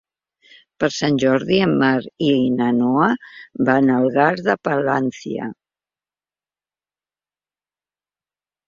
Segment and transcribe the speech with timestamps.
[0.83, 3.11] Per Sant Jordi en Marc i na Noa
[3.69, 5.53] van a Algar de Palància.